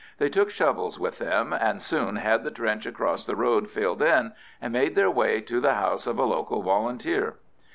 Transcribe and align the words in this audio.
They 0.17 0.29
took 0.29 0.49
shovels 0.49 0.99
with 0.99 1.19
them, 1.19 1.53
and 1.53 1.79
soon 1.79 2.15
had 2.15 2.43
the 2.43 2.49
trench 2.49 2.87
across 2.87 3.23
the 3.23 3.35
road 3.35 3.69
filled 3.69 4.01
in, 4.01 4.31
and 4.59 4.73
made 4.73 4.95
their 4.95 5.11
way 5.11 5.41
to 5.41 5.61
the 5.61 5.75
house 5.75 6.07
of 6.07 6.17
a 6.17 6.23
local 6.25 6.63
Volunteer. 6.63 7.35